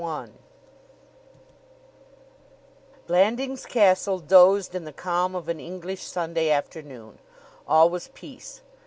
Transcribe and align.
CHAPTER 0.03 0.31
XI 0.31 0.33
Blandings 3.05 3.65
Castle 3.67 4.17
dozed 4.17 4.73
in 4.73 4.83
the 4.83 4.91
calm 4.91 5.35
of 5.35 5.47
an 5.47 5.59
English 5.59 6.01
Sunday 6.01 6.49
afternoon. 6.49 7.19
All 7.67 7.87
was 7.87 8.07
peace. 8.15 8.61